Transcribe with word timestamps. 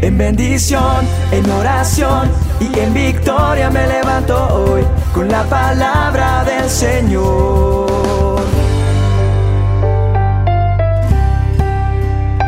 En 0.00 0.16
bendición, 0.16 1.04
en 1.32 1.50
oración 1.50 2.30
y 2.60 2.78
en 2.78 2.94
victoria 2.94 3.68
me 3.68 3.84
levanto 3.84 4.36
hoy 4.54 4.82
con 5.12 5.26
la 5.28 5.42
palabra 5.48 6.44
del 6.44 6.70
Señor. 6.70 8.40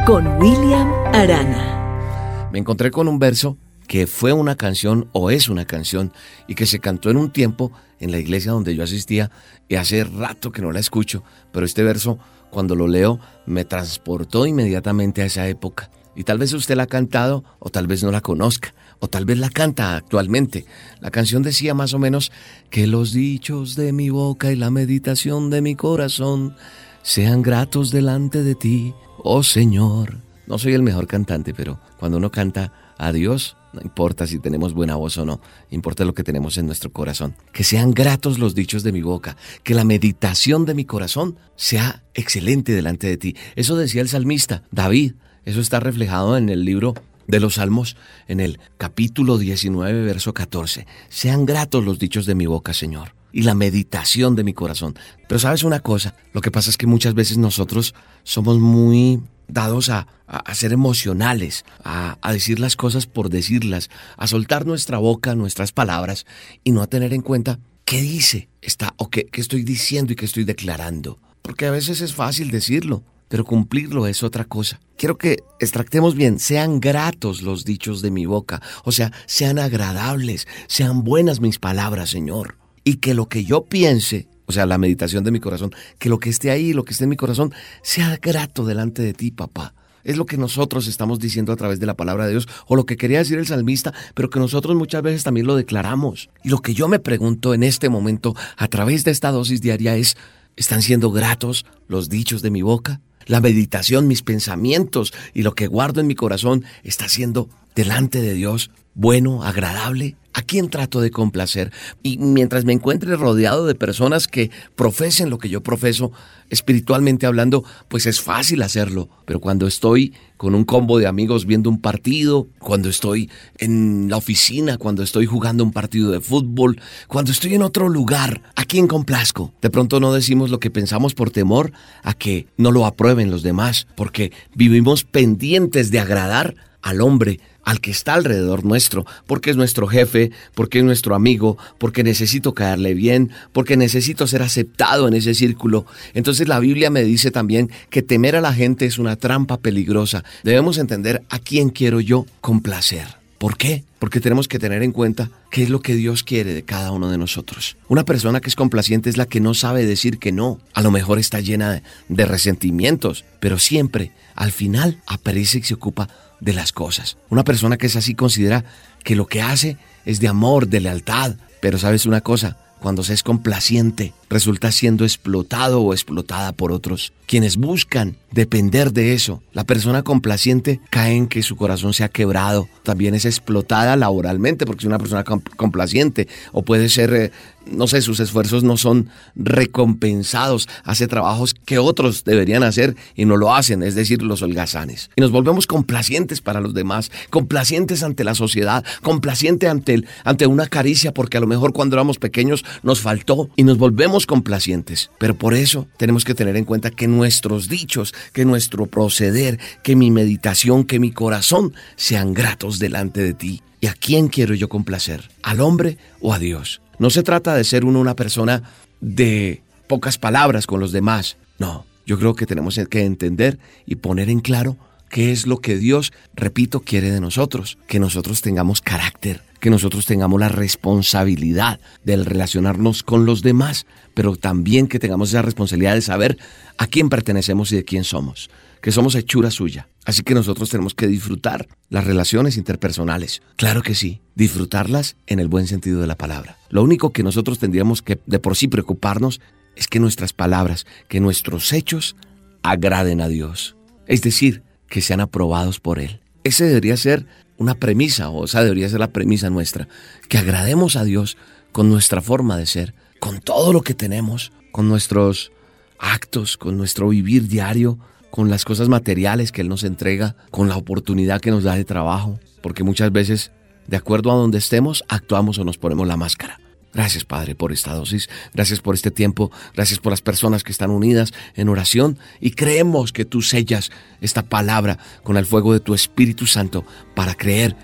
Con 0.06 0.28
William 0.38 0.92
Arana. 1.12 2.48
Me 2.52 2.60
encontré 2.60 2.92
con 2.92 3.08
un 3.08 3.18
verso 3.18 3.58
que 3.88 4.06
fue 4.06 4.32
una 4.32 4.54
canción 4.54 5.08
o 5.10 5.32
es 5.32 5.48
una 5.48 5.64
canción 5.64 6.12
y 6.46 6.54
que 6.54 6.66
se 6.66 6.78
cantó 6.78 7.10
en 7.10 7.16
un 7.16 7.32
tiempo 7.32 7.72
en 7.98 8.12
la 8.12 8.18
iglesia 8.18 8.52
donde 8.52 8.76
yo 8.76 8.84
asistía 8.84 9.32
y 9.68 9.74
hace 9.74 10.04
rato 10.04 10.52
que 10.52 10.62
no 10.62 10.70
la 10.70 10.78
escucho, 10.78 11.24
pero 11.50 11.66
este 11.66 11.82
verso 11.82 12.16
cuando 12.50 12.76
lo 12.76 12.86
leo 12.86 13.18
me 13.44 13.64
transportó 13.64 14.46
inmediatamente 14.46 15.22
a 15.22 15.26
esa 15.26 15.48
época. 15.48 15.90
Y 16.14 16.24
tal 16.24 16.38
vez 16.38 16.52
usted 16.52 16.76
la 16.76 16.84
ha 16.84 16.86
cantado 16.86 17.44
o 17.58 17.70
tal 17.70 17.86
vez 17.86 18.02
no 18.02 18.10
la 18.10 18.20
conozca 18.20 18.74
o 19.00 19.08
tal 19.08 19.24
vez 19.24 19.38
la 19.38 19.48
canta 19.48 19.96
actualmente. 19.96 20.66
La 21.00 21.10
canción 21.10 21.42
decía 21.42 21.74
más 21.74 21.94
o 21.94 21.98
menos 21.98 22.30
que 22.68 22.86
los 22.86 23.12
dichos 23.12 23.74
de 23.74 23.92
mi 23.92 24.10
boca 24.10 24.52
y 24.52 24.56
la 24.56 24.70
meditación 24.70 25.50
de 25.50 25.62
mi 25.62 25.74
corazón 25.74 26.54
sean 27.02 27.42
gratos 27.42 27.90
delante 27.90 28.42
de 28.42 28.54
ti, 28.54 28.94
oh 29.18 29.42
Señor. 29.42 30.18
No 30.46 30.58
soy 30.58 30.74
el 30.74 30.82
mejor 30.82 31.06
cantante, 31.06 31.54
pero 31.54 31.80
cuando 31.98 32.18
uno 32.18 32.30
canta 32.30 32.72
a 32.98 33.12
Dios, 33.12 33.56
no 33.72 33.80
importa 33.82 34.26
si 34.26 34.38
tenemos 34.38 34.74
buena 34.74 34.96
voz 34.96 35.16
o 35.16 35.24
no, 35.24 35.40
importa 35.70 36.04
lo 36.04 36.12
que 36.12 36.24
tenemos 36.24 36.58
en 36.58 36.66
nuestro 36.66 36.92
corazón. 36.92 37.36
Que 37.52 37.64
sean 37.64 37.92
gratos 37.92 38.38
los 38.38 38.54
dichos 38.54 38.82
de 38.82 38.92
mi 38.92 39.00
boca, 39.00 39.36
que 39.62 39.74
la 39.74 39.84
meditación 39.84 40.66
de 40.66 40.74
mi 40.74 40.84
corazón 40.84 41.38
sea 41.56 42.02
excelente 42.14 42.72
delante 42.72 43.06
de 43.06 43.16
ti. 43.16 43.36
Eso 43.56 43.76
decía 43.76 44.02
el 44.02 44.08
salmista 44.08 44.64
David, 44.70 45.14
eso 45.44 45.60
está 45.60 45.80
reflejado 45.80 46.36
en 46.36 46.48
el 46.48 46.64
libro 46.64 46.94
de 47.26 47.40
los 47.40 47.54
Salmos, 47.54 47.96
en 48.28 48.40
el 48.40 48.58
capítulo 48.76 49.38
19, 49.38 50.02
verso 50.02 50.34
14. 50.34 50.86
Sean 51.08 51.46
gratos 51.46 51.84
los 51.84 51.98
dichos 51.98 52.26
de 52.26 52.34
mi 52.34 52.46
boca, 52.46 52.74
Señor 52.74 53.14
y 53.32 53.42
la 53.42 53.54
meditación 53.54 54.36
de 54.36 54.44
mi 54.44 54.54
corazón. 54.54 54.98
Pero 55.28 55.38
sabes 55.38 55.62
una 55.62 55.80
cosa, 55.80 56.16
lo 56.32 56.40
que 56.40 56.50
pasa 56.50 56.70
es 56.70 56.76
que 56.76 56.86
muchas 56.86 57.14
veces 57.14 57.38
nosotros 57.38 57.94
somos 58.24 58.58
muy 58.58 59.20
dados 59.48 59.88
a, 59.88 60.06
ser 60.52 60.72
emocionales, 60.72 61.64
a, 61.84 62.16
decir 62.32 62.60
las 62.60 62.76
cosas 62.76 63.06
por 63.06 63.30
decirlas, 63.30 63.90
a 64.16 64.26
soltar 64.26 64.66
nuestra 64.66 64.98
boca, 64.98 65.34
nuestras 65.34 65.72
palabras 65.72 66.26
y 66.62 66.72
no 66.72 66.82
a 66.82 66.86
tener 66.86 67.12
en 67.12 67.22
cuenta 67.22 67.58
qué 67.84 68.00
dice 68.00 68.48
está 68.62 68.94
o 68.96 69.10
qué, 69.10 69.26
qué 69.26 69.40
estoy 69.40 69.64
diciendo 69.64 70.12
y 70.12 70.16
qué 70.16 70.24
estoy 70.24 70.44
declarando. 70.44 71.18
Porque 71.42 71.66
a 71.66 71.70
veces 71.70 72.00
es 72.00 72.14
fácil 72.14 72.50
decirlo, 72.50 73.02
pero 73.30 73.44
cumplirlo 73.44 74.06
es 74.08 74.22
otra 74.22 74.44
cosa. 74.44 74.80
Quiero 74.98 75.16
que 75.16 75.38
extractemos 75.60 76.16
bien, 76.16 76.38
sean 76.40 76.80
gratos 76.80 77.40
los 77.40 77.64
dichos 77.64 78.02
de 78.02 78.10
mi 78.10 78.26
boca, 78.26 78.60
o 78.84 78.92
sea, 78.92 79.12
sean 79.24 79.58
agradables, 79.58 80.46
sean 80.66 81.04
buenas 81.04 81.40
mis 81.40 81.58
palabras, 81.58 82.10
Señor. 82.10 82.58
Y 82.84 82.96
que 82.96 83.14
lo 83.14 83.28
que 83.28 83.44
yo 83.44 83.64
piense 83.64 84.28
o 84.46 84.52
sea, 84.52 84.66
la 84.66 84.78
meditación 84.78 85.22
de 85.22 85.30
mi 85.30 85.38
corazón, 85.38 85.72
que 86.00 86.08
lo 86.08 86.18
que 86.18 86.28
esté 86.28 86.50
ahí, 86.50 86.72
lo 86.72 86.84
que 86.84 86.90
esté 86.90 87.04
en 87.04 87.10
mi 87.10 87.16
corazón, 87.16 87.54
sea 87.82 88.18
grato 88.20 88.64
delante 88.64 89.00
de 89.00 89.12
ti, 89.14 89.30
papá. 89.30 89.74
Es 90.02 90.16
lo 90.16 90.26
que 90.26 90.36
nosotros 90.36 90.88
estamos 90.88 91.20
diciendo 91.20 91.52
a 91.52 91.56
través 91.56 91.78
de 91.78 91.86
la 91.86 91.94
palabra 91.94 92.24
de 92.24 92.32
Dios, 92.32 92.48
o 92.66 92.74
lo 92.74 92.84
que 92.84 92.96
quería 92.96 93.18
decir 93.18 93.38
el 93.38 93.46
salmista, 93.46 93.94
pero 94.14 94.28
que 94.28 94.40
nosotros 94.40 94.74
muchas 94.74 95.02
veces 95.02 95.22
también 95.22 95.46
lo 95.46 95.54
declaramos. 95.54 96.30
Y 96.42 96.48
lo 96.48 96.58
que 96.58 96.74
yo 96.74 96.88
me 96.88 96.98
pregunto 96.98 97.54
en 97.54 97.62
este 97.62 97.88
momento, 97.88 98.34
a 98.56 98.66
través 98.66 99.04
de 99.04 99.12
esta 99.12 99.30
dosis 99.30 99.60
diaria, 99.60 99.94
es, 99.94 100.16
¿están 100.56 100.82
siendo 100.82 101.12
gratos 101.12 101.64
los 101.86 102.08
dichos 102.08 102.42
de 102.42 102.50
mi 102.50 102.62
boca? 102.62 103.00
La 103.26 103.40
meditación, 103.40 104.08
mis 104.08 104.22
pensamientos 104.22 105.12
y 105.34 105.42
lo 105.42 105.54
que 105.54 105.66
guardo 105.66 106.00
en 106.00 106.06
mi 106.06 106.14
corazón 106.14 106.64
está 106.82 107.08
siendo 107.08 107.48
delante 107.74 108.20
de 108.20 108.34
Dios 108.34 108.70
bueno, 108.94 109.44
agradable? 109.44 110.16
¿A 110.32 110.42
quién 110.42 110.70
trato 110.70 111.00
de 111.00 111.10
complacer? 111.10 111.72
Y 112.02 112.18
mientras 112.18 112.64
me 112.64 112.72
encuentre 112.72 113.16
rodeado 113.16 113.66
de 113.66 113.74
personas 113.74 114.28
que 114.28 114.50
profesen 114.76 115.28
lo 115.28 115.38
que 115.38 115.48
yo 115.48 115.60
profeso, 115.62 116.12
espiritualmente 116.50 117.26
hablando, 117.26 117.64
pues 117.88 118.06
es 118.06 118.20
fácil 118.20 118.62
hacerlo. 118.62 119.08
Pero 119.24 119.40
cuando 119.40 119.66
estoy 119.66 120.14
con 120.36 120.54
un 120.54 120.64
combo 120.64 120.98
de 120.98 121.08
amigos 121.08 121.46
viendo 121.46 121.68
un 121.68 121.80
partido, 121.80 122.48
cuando 122.60 122.88
estoy 122.88 123.28
en 123.58 124.08
la 124.08 124.16
oficina, 124.16 124.78
cuando 124.78 125.02
estoy 125.02 125.26
jugando 125.26 125.64
un 125.64 125.72
partido 125.72 126.12
de 126.12 126.20
fútbol, 126.20 126.80
cuando 127.08 127.32
estoy 127.32 127.54
en 127.54 127.62
otro 127.62 127.88
lugar, 127.88 128.42
¿a 128.54 128.64
quién 128.64 128.86
complazco? 128.86 129.52
De 129.60 129.70
pronto 129.70 129.98
no 129.98 130.12
decimos 130.12 130.50
lo 130.50 130.60
que 130.60 130.70
pensamos 130.70 131.14
por 131.14 131.30
temor 131.30 131.72
a 132.02 132.14
que 132.14 132.46
no 132.56 132.70
lo 132.70 132.86
aprueben 132.86 133.30
los 133.30 133.42
demás, 133.42 133.88
porque 133.96 134.32
vivimos 134.54 135.04
pendientes 135.04 135.90
de 135.90 135.98
agradar 135.98 136.54
al 136.82 137.00
hombre 137.00 137.40
al 137.64 137.80
que 137.80 137.90
está 137.90 138.14
alrededor 138.14 138.64
nuestro, 138.64 139.06
porque 139.26 139.50
es 139.50 139.56
nuestro 139.56 139.86
jefe, 139.86 140.30
porque 140.54 140.78
es 140.78 140.84
nuestro 140.84 141.14
amigo, 141.14 141.58
porque 141.78 142.02
necesito 142.02 142.54
caerle 142.54 142.94
bien, 142.94 143.30
porque 143.52 143.76
necesito 143.76 144.26
ser 144.26 144.42
aceptado 144.42 145.06
en 145.06 145.14
ese 145.14 145.34
círculo. 145.34 145.86
Entonces 146.14 146.48
la 146.48 146.58
Biblia 146.58 146.90
me 146.90 147.04
dice 147.04 147.30
también 147.30 147.70
que 147.90 148.02
temer 148.02 148.36
a 148.36 148.40
la 148.40 148.52
gente 148.52 148.86
es 148.86 148.98
una 148.98 149.16
trampa 149.16 149.58
peligrosa. 149.58 150.24
Debemos 150.42 150.78
entender 150.78 151.22
a 151.28 151.38
quién 151.38 151.70
quiero 151.70 152.00
yo 152.00 152.26
complacer. 152.40 153.19
¿Por 153.40 153.56
qué? 153.56 153.84
Porque 153.98 154.20
tenemos 154.20 154.48
que 154.48 154.58
tener 154.58 154.82
en 154.82 154.92
cuenta 154.92 155.30
qué 155.50 155.62
es 155.62 155.70
lo 155.70 155.80
que 155.80 155.94
Dios 155.94 156.24
quiere 156.24 156.52
de 156.52 156.62
cada 156.62 156.92
uno 156.92 157.08
de 157.08 157.16
nosotros. 157.16 157.78
Una 157.88 158.04
persona 158.04 158.42
que 158.42 158.50
es 158.50 158.54
complaciente 158.54 159.08
es 159.08 159.16
la 159.16 159.24
que 159.24 159.40
no 159.40 159.54
sabe 159.54 159.86
decir 159.86 160.18
que 160.18 160.30
no. 160.30 160.60
A 160.74 160.82
lo 160.82 160.90
mejor 160.90 161.18
está 161.18 161.40
llena 161.40 161.80
de, 162.10 162.26
resentimientos, 162.26 163.24
pero 163.40 163.58
siempre, 163.58 164.12
al 164.34 164.52
final, 164.52 165.00
aparece 165.06 165.56
y 165.56 165.62
se 165.62 165.72
ocupa 165.72 166.10
de 166.40 166.52
las 166.52 166.72
cosas. 166.72 167.16
Una 167.30 167.42
persona 167.42 167.78
que 167.78 167.86
es 167.86 167.96
así 167.96 168.14
considera 168.14 168.66
que 169.04 169.16
lo 169.16 169.26
que 169.26 169.40
hace 169.40 169.78
es 170.04 170.20
de 170.20 170.28
amor, 170.28 170.68
de 170.68 170.80
lealtad. 170.80 171.36
Pero 171.62 171.78
sabes 171.78 172.04
una 172.04 172.20
cosa, 172.20 172.58
cuando 172.80 173.02
se 173.04 173.14
es 173.14 173.22
complaciente, 173.22 174.12
resulta 174.28 174.72
siendo 174.72 175.04
explotado 175.04 175.82
o 175.82 175.92
explotada 175.92 176.52
por 176.52 176.72
otros, 176.72 177.12
quienes 177.26 177.56
buscan 177.56 178.16
depender 178.32 178.92
de 178.92 179.12
eso. 179.12 179.42
La 179.52 179.64
persona 179.64 180.02
complaciente 180.02 180.80
cae 180.90 181.14
en 181.14 181.28
que 181.28 181.42
su 181.42 181.56
corazón 181.56 181.94
se 181.94 182.04
ha 182.04 182.08
quebrado, 182.08 182.68
también 182.82 183.14
es 183.14 183.24
explotada 183.24 183.96
laboralmente 183.96 184.66
porque 184.66 184.80
es 184.82 184.86
una 184.86 184.98
persona 184.98 185.24
complaciente 185.24 186.26
o 186.52 186.62
puede 186.62 186.88
ser 186.88 187.14
eh, 187.14 187.30
no 187.70 187.86
sé, 187.86 188.02
sus 188.02 188.20
esfuerzos 188.20 188.64
no 188.64 188.76
son 188.76 189.08
recompensados, 189.34 190.68
hace 190.84 191.06
trabajos 191.06 191.54
que 191.54 191.78
otros 191.78 192.24
deberían 192.24 192.62
hacer 192.62 192.96
y 193.14 193.24
no 193.24 193.36
lo 193.36 193.54
hacen, 193.54 193.82
es 193.82 193.94
decir, 193.94 194.22
los 194.22 194.42
holgazanes. 194.42 195.10
Y 195.16 195.20
nos 195.20 195.30
volvemos 195.30 195.66
complacientes 195.66 196.40
para 196.40 196.60
los 196.60 196.74
demás, 196.74 197.10
complacientes 197.30 198.02
ante 198.02 198.24
la 198.24 198.34
sociedad, 198.34 198.84
complacientes 199.02 199.70
ante, 199.70 200.04
ante 200.24 200.46
una 200.46 200.66
caricia, 200.66 201.12
porque 201.12 201.38
a 201.38 201.40
lo 201.40 201.46
mejor 201.46 201.72
cuando 201.72 201.96
éramos 201.96 202.18
pequeños 202.18 202.64
nos 202.82 203.00
faltó 203.00 203.50
y 203.56 203.64
nos 203.64 203.78
volvemos 203.78 204.26
complacientes. 204.26 205.10
Pero 205.18 205.36
por 205.36 205.54
eso 205.54 205.86
tenemos 205.96 206.24
que 206.24 206.34
tener 206.34 206.56
en 206.56 206.64
cuenta 206.64 206.90
que 206.90 207.08
nuestros 207.08 207.68
dichos, 207.68 208.14
que 208.32 208.44
nuestro 208.44 208.86
proceder, 208.86 209.58
que 209.82 209.96
mi 209.96 210.10
meditación, 210.10 210.84
que 210.84 210.98
mi 210.98 211.12
corazón 211.12 211.74
sean 211.96 212.34
gratos 212.34 212.78
delante 212.78 213.22
de 213.22 213.34
ti. 213.34 213.62
¿Y 213.90 213.92
a 213.92 213.94
quién 213.94 214.28
quiero 214.28 214.54
yo 214.54 214.68
complacer? 214.68 215.28
¿Al 215.42 215.60
hombre 215.60 215.98
o 216.20 216.32
a 216.32 216.38
Dios? 216.38 216.80
No 217.00 217.10
se 217.10 217.24
trata 217.24 217.56
de 217.56 217.64
ser 217.64 217.84
uno 217.84 217.98
una 217.98 218.14
persona 218.14 218.62
de 219.00 219.64
pocas 219.88 220.16
palabras 220.16 220.68
con 220.68 220.78
los 220.78 220.92
demás. 220.92 221.38
No, 221.58 221.86
yo 222.06 222.16
creo 222.16 222.36
que 222.36 222.46
tenemos 222.46 222.78
que 222.88 223.04
entender 223.04 223.58
y 223.86 223.96
poner 223.96 224.30
en 224.30 224.38
claro 224.38 224.76
qué 225.08 225.32
es 225.32 225.48
lo 225.48 225.58
que 225.58 225.76
Dios, 225.76 226.12
repito, 226.36 226.82
quiere 226.82 227.10
de 227.10 227.20
nosotros. 227.20 227.78
Que 227.88 227.98
nosotros 227.98 228.42
tengamos 228.42 228.80
carácter, 228.80 229.42
que 229.58 229.70
nosotros 229.70 230.06
tengamos 230.06 230.38
la 230.38 230.48
responsabilidad 230.48 231.80
de 232.04 232.16
relacionarnos 232.18 233.02
con 233.02 233.26
los 233.26 233.42
demás, 233.42 233.86
pero 234.14 234.36
también 234.36 234.86
que 234.86 235.00
tengamos 235.00 235.30
esa 235.30 235.42
responsabilidad 235.42 235.96
de 235.96 236.02
saber 236.02 236.38
a 236.78 236.86
quién 236.86 237.08
pertenecemos 237.08 237.72
y 237.72 237.76
de 237.76 237.84
quién 237.84 238.04
somos 238.04 238.50
que 238.82 238.92
somos 238.92 239.14
hechura 239.14 239.50
suya. 239.50 239.88
Así 240.04 240.22
que 240.22 240.34
nosotros 240.34 240.70
tenemos 240.70 240.94
que 240.94 241.06
disfrutar 241.06 241.68
las 241.88 242.04
relaciones 242.04 242.56
interpersonales. 242.56 243.42
Claro 243.56 243.82
que 243.82 243.94
sí, 243.94 244.20
disfrutarlas 244.34 245.16
en 245.26 245.40
el 245.40 245.48
buen 245.48 245.66
sentido 245.66 246.00
de 246.00 246.06
la 246.06 246.16
palabra. 246.16 246.56
Lo 246.70 246.82
único 246.82 247.12
que 247.12 247.22
nosotros 247.22 247.58
tendríamos 247.58 248.02
que 248.02 248.18
de 248.26 248.38
por 248.38 248.56
sí 248.56 248.68
preocuparnos 248.68 249.40
es 249.76 249.88
que 249.88 250.00
nuestras 250.00 250.32
palabras, 250.32 250.86
que 251.08 251.20
nuestros 251.20 251.72
hechos 251.72 252.16
agraden 252.62 253.20
a 253.20 253.28
Dios. 253.28 253.76
Es 254.06 254.22
decir, 254.22 254.62
que 254.88 255.00
sean 255.00 255.20
aprobados 255.20 255.80
por 255.80 255.98
Él. 255.98 256.20
Ese 256.44 256.64
debería 256.64 256.96
ser 256.96 257.26
una 257.58 257.74
premisa, 257.74 258.30
o 258.30 258.46
esa 258.46 258.62
debería 258.62 258.88
ser 258.88 259.00
la 259.00 259.12
premisa 259.12 259.50
nuestra, 259.50 259.86
que 260.28 260.38
agrademos 260.38 260.96
a 260.96 261.04
Dios 261.04 261.36
con 261.72 261.88
nuestra 261.88 262.20
forma 262.22 262.56
de 262.56 262.66
ser, 262.66 262.94
con 263.20 263.40
todo 263.40 263.72
lo 263.72 263.82
que 263.82 263.94
tenemos, 263.94 264.50
con 264.72 264.88
nuestros 264.88 265.52
actos, 265.98 266.56
con 266.56 266.76
nuestro 266.76 267.08
vivir 267.10 267.48
diario, 267.48 267.98
con 268.30 268.50
las 268.50 268.64
cosas 268.64 268.88
materiales 268.88 269.52
que 269.52 269.62
Él 269.62 269.68
nos 269.68 269.84
entrega, 269.84 270.36
con 270.50 270.68
la 270.68 270.76
oportunidad 270.76 271.40
que 271.40 271.50
nos 271.50 271.64
da 271.64 271.74
de 271.74 271.84
trabajo, 271.84 272.38
porque 272.62 272.84
muchas 272.84 273.12
veces, 273.12 273.52
de 273.86 273.96
acuerdo 273.96 274.30
a 274.30 274.34
donde 274.34 274.58
estemos, 274.58 275.04
actuamos 275.08 275.58
o 275.58 275.64
nos 275.64 275.78
ponemos 275.78 276.06
la 276.06 276.16
máscara. 276.16 276.60
Gracias, 276.92 277.24
Padre, 277.24 277.54
por 277.54 277.72
esta 277.72 277.94
dosis. 277.94 278.28
Gracias 278.52 278.80
por 278.80 278.94
este 278.94 279.10
tiempo. 279.10 279.52
Gracias 279.74 280.00
por 280.00 280.10
las 280.10 280.22
personas 280.22 280.64
que 280.64 280.72
están 280.72 280.90
unidas 280.90 281.32
en 281.54 281.68
oración. 281.68 282.18
Y 282.40 282.50
creemos 282.52 283.12
que 283.12 283.24
tú 283.24 283.42
sellas 283.42 283.90
esta 284.20 284.42
palabra 284.42 284.98
con 285.22 285.36
el 285.36 285.46
fuego 285.46 285.72
de 285.72 285.80
tu 285.80 285.94
Espíritu 285.94 286.46
Santo 286.46 286.84
para 287.14 287.34
creer 287.34 287.76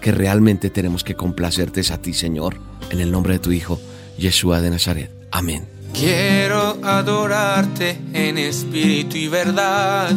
que 0.00 0.12
realmente 0.12 0.70
tenemos 0.70 1.04
que 1.04 1.14
complacerte 1.14 1.82
a 1.92 2.00
ti, 2.00 2.14
Señor. 2.14 2.58
En 2.90 3.00
el 3.00 3.10
nombre 3.10 3.34
de 3.34 3.38
tu 3.38 3.52
Hijo, 3.52 3.80
Yeshua 4.18 4.60
de 4.60 4.70
Nazaret. 4.70 5.10
Amén. 5.30 5.73
Quiero 5.94 6.76
adorarte 6.82 7.98
en 8.12 8.36
espíritu 8.36 9.16
y 9.16 9.28
verdad. 9.28 10.10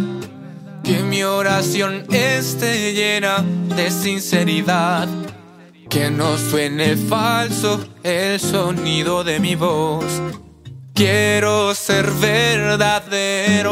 Que 0.84 1.04
mi 1.04 1.24
oración 1.24 2.06
esté 2.12 2.94
llena 2.94 3.44
de 3.76 3.92
sinceridad 3.92 5.08
que 5.90 6.10
no 6.12 6.38
suene 6.38 6.96
falso 6.96 7.80
el 8.04 8.40
sonido 8.40 9.24
de 9.24 9.40
mi 9.40 9.56
voz. 9.56 10.04
Quiero 10.94 11.74
ser 11.74 12.12
verdadero. 12.12 13.64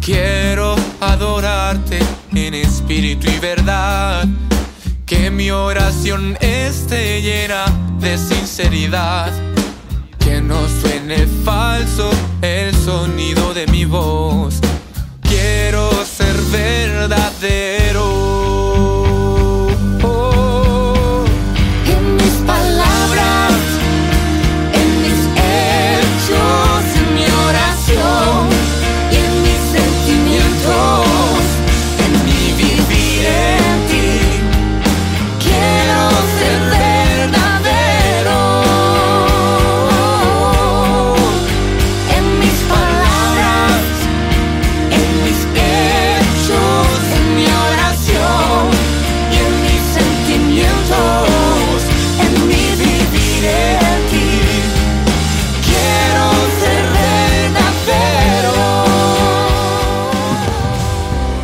Quiero 0.00 0.74
adorarte 1.00 1.98
en 2.32 2.54
espíritu 2.54 3.30
y 3.30 3.38
verdad. 3.38 4.26
Que 5.14 5.30
mi 5.30 5.52
oración 5.52 6.36
esté 6.40 7.22
llena 7.22 7.66
de 8.00 8.18
sinceridad. 8.18 9.53